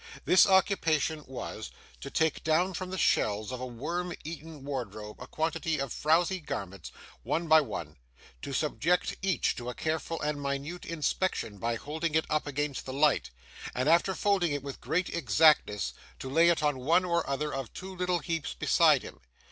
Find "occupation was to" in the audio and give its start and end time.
0.47-2.09